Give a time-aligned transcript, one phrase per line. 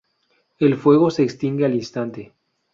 [0.57, 2.33] El fuego se extingue al instante.